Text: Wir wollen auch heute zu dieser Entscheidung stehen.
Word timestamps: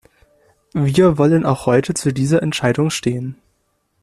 Wir 0.73 1.19
wollen 1.19 1.45
auch 1.45 1.67
heute 1.67 1.93
zu 1.93 2.11
dieser 2.11 2.41
Entscheidung 2.41 2.89
stehen. 2.89 3.35